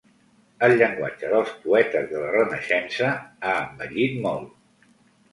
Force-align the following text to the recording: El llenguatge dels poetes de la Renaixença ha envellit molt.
El 0.67 0.71
llenguatge 0.77 1.27
dels 1.33 1.51
poetes 1.65 2.07
de 2.13 2.21
la 2.23 2.31
Renaixença 2.35 3.09
ha 3.49 3.53
envellit 3.59 4.17
molt. 4.25 4.89